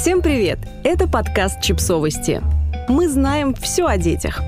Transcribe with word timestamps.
Всем 0.00 0.22
привет! 0.22 0.60
Это 0.82 1.06
подкаст 1.06 1.60
«Чипсовости». 1.60 2.40
Мы 2.88 3.06
знаем 3.06 3.52
все 3.52 3.84
о 3.84 3.98
детях. 3.98 4.40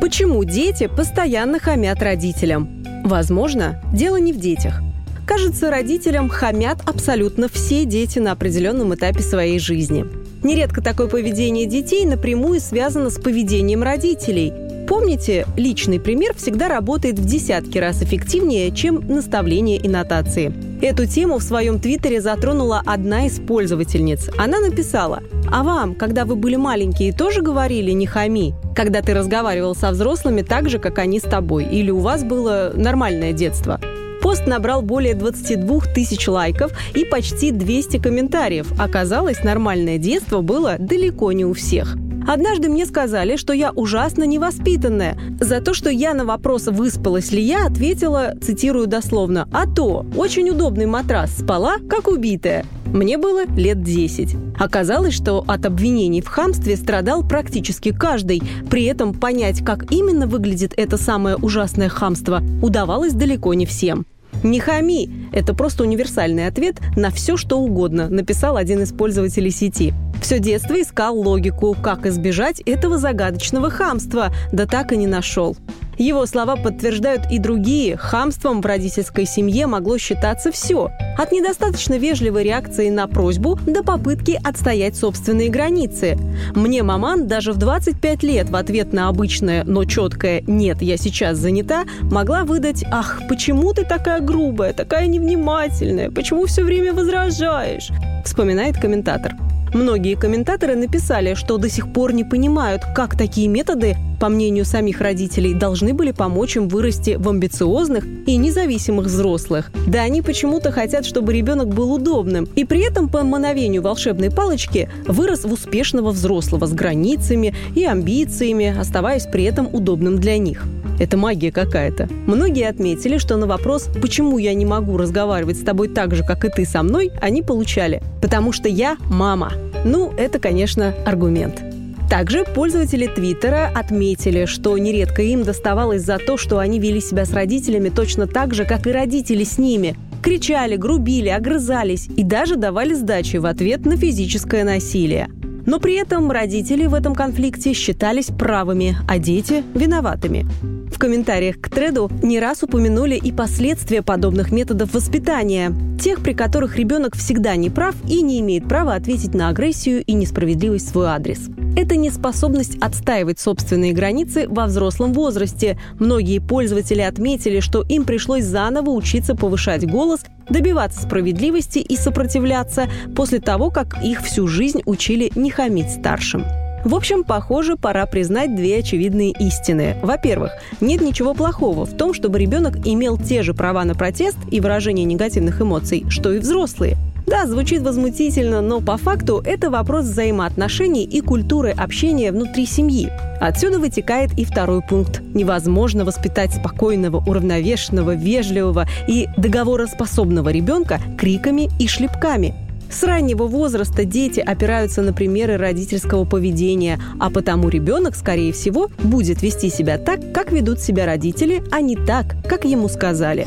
Почему 0.00 0.44
дети 0.44 0.86
постоянно 0.86 1.58
хамят 1.58 2.00
родителям? 2.00 2.84
Возможно, 3.02 3.82
дело 3.92 4.18
не 4.18 4.32
в 4.32 4.38
детях. 4.38 4.80
Кажется, 5.26 5.72
родителям 5.72 6.28
хамят 6.28 6.78
абсолютно 6.88 7.48
все 7.48 7.86
дети 7.86 8.20
на 8.20 8.30
определенном 8.30 8.94
этапе 8.94 9.20
своей 9.20 9.58
жизни. 9.58 10.06
Нередко 10.44 10.80
такое 10.80 11.08
поведение 11.08 11.66
детей 11.66 12.06
напрямую 12.06 12.60
связано 12.60 13.10
с 13.10 13.18
поведением 13.18 13.82
родителей– 13.82 14.52
Помните, 14.88 15.46
личный 15.58 16.00
пример 16.00 16.34
всегда 16.34 16.68
работает 16.68 17.18
в 17.18 17.24
десятки 17.26 17.76
раз 17.76 18.02
эффективнее, 18.02 18.70
чем 18.70 19.06
наставление 19.06 19.76
и 19.76 19.86
нотации. 19.86 20.50
Эту 20.80 21.06
тему 21.06 21.38
в 21.38 21.42
своем 21.42 21.78
твиттере 21.78 22.22
затронула 22.22 22.82
одна 22.86 23.26
из 23.26 23.38
пользовательниц. 23.38 24.30
Она 24.38 24.60
написала, 24.60 25.22
«А 25.52 25.62
вам, 25.62 25.94
когда 25.94 26.24
вы 26.24 26.36
были 26.36 26.56
маленькие, 26.56 27.12
тоже 27.12 27.42
говорили 27.42 27.90
«не 27.90 28.06
хами»? 28.06 28.54
Когда 28.74 29.02
ты 29.02 29.12
разговаривал 29.12 29.74
со 29.74 29.90
взрослыми 29.90 30.40
так 30.40 30.70
же, 30.70 30.78
как 30.78 30.98
они 30.98 31.20
с 31.20 31.24
тобой? 31.24 31.64
Или 31.64 31.90
у 31.90 31.98
вас 31.98 32.24
было 32.24 32.72
нормальное 32.74 33.34
детство?» 33.34 33.78
Пост 34.22 34.46
набрал 34.46 34.80
более 34.80 35.14
22 35.14 35.80
тысяч 35.94 36.26
лайков 36.26 36.72
и 36.94 37.04
почти 37.04 37.50
200 37.50 37.98
комментариев. 37.98 38.72
Оказалось, 38.80 39.44
нормальное 39.44 39.98
детство 39.98 40.40
было 40.40 40.76
далеко 40.78 41.30
не 41.32 41.44
у 41.44 41.52
всех. 41.52 41.96
Однажды 42.28 42.68
мне 42.68 42.84
сказали, 42.84 43.36
что 43.36 43.54
я 43.54 43.70
ужасно 43.70 44.24
невоспитанная. 44.24 45.18
За 45.40 45.62
то, 45.62 45.72
что 45.72 45.88
я 45.88 46.12
на 46.12 46.26
вопрос, 46.26 46.66
выспалась 46.66 47.32
ли 47.32 47.40
я, 47.40 47.64
ответила, 47.64 48.34
цитирую 48.42 48.86
дословно, 48.86 49.48
«А 49.50 49.66
то, 49.66 50.04
очень 50.14 50.50
удобный 50.50 50.84
матрас, 50.84 51.38
спала, 51.38 51.76
как 51.88 52.06
убитая». 52.06 52.66
Мне 52.84 53.16
было 53.16 53.46
лет 53.46 53.82
10. 53.82 54.36
Оказалось, 54.58 55.14
что 55.14 55.42
от 55.48 55.64
обвинений 55.64 56.20
в 56.20 56.28
хамстве 56.28 56.76
страдал 56.76 57.26
практически 57.26 57.92
каждый. 57.92 58.42
При 58.68 58.84
этом 58.84 59.14
понять, 59.14 59.64
как 59.64 59.90
именно 59.90 60.26
выглядит 60.26 60.74
это 60.76 60.98
самое 60.98 61.36
ужасное 61.36 61.88
хамство, 61.88 62.42
удавалось 62.60 63.14
далеко 63.14 63.54
не 63.54 63.64
всем. 63.64 64.04
«Не 64.42 64.60
хами»– 64.60 65.10
это 65.32 65.52
просто 65.52 65.82
универсальный 65.82 66.46
ответ 66.46 66.76
на 66.96 67.10
все, 67.10 67.36
что 67.36 67.58
угодно, 67.58 68.08
написал 68.08 68.56
один 68.56 68.82
из 68.82 68.92
пользователей 68.92 69.50
сети. 69.50 69.92
Все 70.20 70.38
детство 70.38 70.80
искал 70.80 71.18
логику, 71.18 71.76
как 71.80 72.06
избежать 72.06 72.60
этого 72.60 72.98
загадочного 72.98 73.70
хамства, 73.70 74.32
да 74.52 74.66
так 74.66 74.92
и 74.92 74.96
не 74.96 75.06
нашел. 75.06 75.56
Его 75.98 76.26
слова 76.26 76.54
подтверждают 76.54 77.22
и 77.30 77.38
другие. 77.38 77.96
Хамством 77.96 78.62
в 78.62 78.66
родительской 78.66 79.26
семье 79.26 79.66
могло 79.66 79.98
считаться 79.98 80.52
все. 80.52 80.90
От 81.18 81.32
недостаточно 81.32 81.98
вежливой 81.98 82.44
реакции 82.44 82.88
на 82.88 83.08
просьбу 83.08 83.58
до 83.66 83.82
попытки 83.82 84.40
отстоять 84.42 84.96
собственные 84.96 85.48
границы. 85.48 86.16
Мне 86.54 86.84
маман 86.84 87.26
даже 87.26 87.52
в 87.52 87.56
25 87.56 88.22
лет 88.22 88.48
в 88.48 88.54
ответ 88.54 88.92
на 88.92 89.08
обычное, 89.08 89.64
но 89.64 89.84
четкое 89.84 90.44
«нет, 90.46 90.82
я 90.82 90.96
сейчас 90.96 91.38
занята» 91.38 91.84
могла 92.02 92.44
выдать 92.44 92.84
«ах, 92.92 93.20
почему 93.28 93.72
ты 93.72 93.84
такая 93.84 94.20
грубая, 94.20 94.72
такая 94.72 95.08
невнимательная, 95.08 96.10
почему 96.12 96.46
все 96.46 96.62
время 96.62 96.92
возражаешь?» 96.92 97.90
вспоминает 98.24 98.76
комментатор. 98.76 99.34
Многие 99.74 100.14
комментаторы 100.14 100.76
написали, 100.76 101.34
что 101.34 101.58
до 101.58 101.68
сих 101.68 101.92
пор 101.92 102.12
не 102.12 102.24
понимают, 102.24 102.82
как 102.94 103.16
такие 103.16 103.48
методы, 103.48 103.96
по 104.18 104.28
мнению 104.28 104.64
самих 104.64 105.00
родителей, 105.00 105.54
должны 105.54 105.94
были 105.94 106.12
помочь 106.12 106.56
им 106.56 106.68
вырасти 106.68 107.16
в 107.18 107.28
амбициозных 107.28 108.04
и 108.26 108.36
независимых 108.36 109.06
взрослых. 109.06 109.70
Да 109.86 110.02
они 110.02 110.22
почему-то 110.22 110.70
хотят, 110.70 111.04
чтобы 111.06 111.32
ребенок 111.32 111.68
был 111.68 111.92
удобным, 111.92 112.48
и 112.54 112.64
при 112.64 112.86
этом 112.86 113.08
по 113.08 113.24
мановению 113.24 113.82
волшебной 113.82 114.30
палочки 114.30 114.88
вырос 115.06 115.44
в 115.44 115.52
успешного 115.52 116.10
взрослого 116.10 116.66
с 116.66 116.72
границами 116.72 117.54
и 117.74 117.84
амбициями, 117.84 118.76
оставаясь 118.78 119.26
при 119.26 119.44
этом 119.44 119.68
удобным 119.72 120.18
для 120.18 120.38
них. 120.38 120.64
Это 120.98 121.16
магия 121.16 121.52
какая-то. 121.52 122.08
Многие 122.26 122.68
отметили, 122.68 123.18
что 123.18 123.36
на 123.36 123.46
вопрос 123.46 123.88
«почему 124.00 124.38
я 124.38 124.52
не 124.54 124.66
могу 124.66 124.96
разговаривать 124.96 125.56
с 125.56 125.62
тобой 125.62 125.88
так 125.88 126.14
же, 126.14 126.24
как 126.24 126.44
и 126.44 126.48
ты 126.48 126.64
со 126.64 126.82
мной?» 126.82 127.12
они 127.20 127.42
получали 127.42 128.02
«потому 128.20 128.52
что 128.52 128.68
я 128.68 128.96
мама». 129.08 129.52
Ну, 129.84 130.12
это, 130.16 130.40
конечно, 130.40 130.92
аргумент. 131.06 131.67
Также 132.08 132.44
пользователи 132.44 133.06
Твиттера 133.06 133.70
отметили, 133.74 134.46
что 134.46 134.76
нередко 134.78 135.20
им 135.22 135.42
доставалось 135.42 136.02
за 136.02 136.18
то, 136.18 136.38
что 136.38 136.58
они 136.58 136.78
вели 136.78 137.00
себя 137.00 137.26
с 137.26 137.32
родителями 137.32 137.90
точно 137.90 138.26
так 138.26 138.54
же, 138.54 138.64
как 138.64 138.86
и 138.86 138.92
родители 138.92 139.44
с 139.44 139.58
ними. 139.58 139.94
Кричали, 140.22 140.76
грубили, 140.76 141.28
огрызались 141.28 142.08
и 142.16 142.24
даже 142.24 142.56
давали 142.56 142.94
сдачи 142.94 143.36
в 143.36 143.44
ответ 143.46 143.84
на 143.84 143.96
физическое 143.96 144.64
насилие. 144.64 145.28
Но 145.66 145.80
при 145.80 145.96
этом 145.96 146.30
родители 146.30 146.86
в 146.86 146.94
этом 146.94 147.14
конфликте 147.14 147.74
считались 147.74 148.26
правыми, 148.26 148.96
а 149.06 149.18
дети– 149.18 149.62
виноватыми. 149.74 150.46
В 150.90 150.98
комментариях 150.98 151.60
к 151.60 151.68
треду 151.68 152.10
не 152.22 152.40
раз 152.40 152.62
упомянули 152.62 153.16
и 153.16 153.30
последствия 153.30 154.02
подобных 154.02 154.50
методов 154.50 154.94
воспитания, 154.94 155.72
тех, 156.00 156.20
при 156.20 156.32
которых 156.32 156.76
ребенок 156.76 157.14
всегда 157.16 157.54
не 157.54 157.68
прав 157.68 157.94
и 158.08 158.22
не 158.22 158.40
имеет 158.40 158.66
права 158.66 158.94
ответить 158.94 159.34
на 159.34 159.50
агрессию 159.50 160.02
и 160.02 160.14
несправедливость 160.14 160.86
в 160.86 160.90
свой 160.92 161.08
адрес. 161.08 161.50
Это 161.78 161.94
неспособность 161.94 162.76
отстаивать 162.80 163.38
собственные 163.38 163.92
границы 163.92 164.48
во 164.48 164.66
взрослом 164.66 165.12
возрасте. 165.12 165.78
Многие 166.00 166.40
пользователи 166.40 167.02
отметили, 167.02 167.60
что 167.60 167.82
им 167.82 168.02
пришлось 168.02 168.42
заново 168.42 168.90
учиться 168.90 169.36
повышать 169.36 169.88
голос, 169.88 170.24
добиваться 170.50 171.02
справедливости 171.02 171.78
и 171.78 171.96
сопротивляться 171.96 172.88
после 173.14 173.38
того, 173.38 173.70
как 173.70 174.04
их 174.04 174.22
всю 174.22 174.48
жизнь 174.48 174.82
учили 174.86 175.30
не 175.36 175.52
хамить 175.52 175.92
старшим. 175.92 176.44
В 176.84 176.96
общем, 176.96 177.22
похоже, 177.22 177.76
пора 177.76 178.06
признать 178.06 178.56
две 178.56 178.78
очевидные 178.78 179.30
истины. 179.38 179.98
Во-первых, 180.02 180.50
нет 180.80 181.00
ничего 181.00 181.32
плохого 181.32 181.86
в 181.86 181.96
том, 181.96 182.12
чтобы 182.12 182.40
ребенок 182.40 182.76
имел 182.86 183.16
те 183.16 183.44
же 183.44 183.54
права 183.54 183.84
на 183.84 183.94
протест 183.94 184.38
и 184.50 184.60
выражение 184.60 185.04
негативных 185.04 185.60
эмоций, 185.60 186.06
что 186.08 186.32
и 186.32 186.40
взрослые. 186.40 186.96
Да, 187.28 187.46
звучит 187.46 187.82
возмутительно, 187.82 188.62
но 188.62 188.80
по 188.80 188.96
факту 188.96 189.42
это 189.44 189.68
вопрос 189.68 190.06
взаимоотношений 190.06 191.04
и 191.04 191.20
культуры 191.20 191.72
общения 191.72 192.32
внутри 192.32 192.64
семьи. 192.64 193.10
Отсюда 193.38 193.78
вытекает 193.78 194.32
и 194.38 194.46
второй 194.46 194.80
пункт. 194.80 195.20
Невозможно 195.34 196.06
воспитать 196.06 196.54
спокойного, 196.54 197.18
уравновешенного, 197.18 198.14
вежливого 198.14 198.86
и 199.06 199.28
договороспособного 199.36 200.48
ребенка 200.48 201.00
криками 201.18 201.68
и 201.78 201.86
шлепками. 201.86 202.54
С 202.90 203.02
раннего 203.02 203.44
возраста 203.44 204.06
дети 204.06 204.40
опираются 204.40 205.02
на 205.02 205.12
примеры 205.12 205.58
родительского 205.58 206.24
поведения, 206.24 206.98
а 207.20 207.28
потому 207.28 207.68
ребенок, 207.68 208.16
скорее 208.16 208.54
всего, 208.54 208.88
будет 209.02 209.42
вести 209.42 209.68
себя 209.68 209.98
так, 209.98 210.32
как 210.32 210.50
ведут 210.50 210.80
себя 210.80 211.04
родители, 211.04 211.62
а 211.70 211.82
не 211.82 211.96
так, 211.96 212.36
как 212.48 212.64
ему 212.64 212.88
сказали. 212.88 213.46